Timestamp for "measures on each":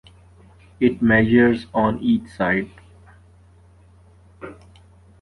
0.99-2.27